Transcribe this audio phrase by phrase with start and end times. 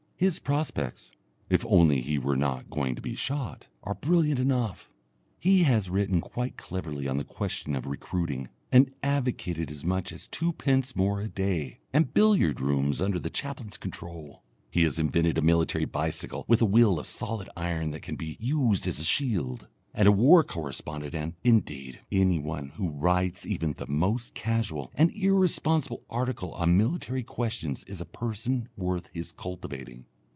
[0.29, 1.09] His prospects
[1.49, 4.91] if only he were not going to be shot are brilliant enough.
[5.39, 10.27] He has written quite cleverly on the question of Recruiting, and advocated as much as
[10.27, 15.41] twopence more a day and billiard rooms under the chaplain's control; he has invented a
[15.41, 19.67] military bicycle with a wheel of solid iron that can be used as a shield;
[19.93, 25.11] and a war correspondent and, indeed, any one who writes even the most casual and
[25.13, 30.05] irresponsible article on military questions is a person worth his cultivating.